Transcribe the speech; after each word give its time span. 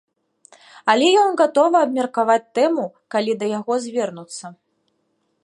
Але 0.93 1.09
ён 1.23 1.37
гатовы 1.41 1.77
абмеркаваць 1.81 2.41
тэму, 2.59 2.87
калі 3.17 3.37
да 3.45 3.53
яго 3.59 3.73
звернуцца. 3.87 4.45